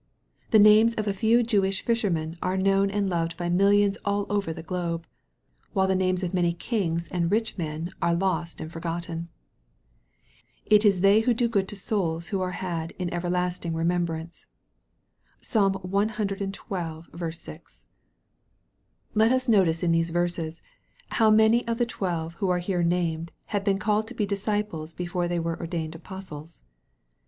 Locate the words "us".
19.31-19.47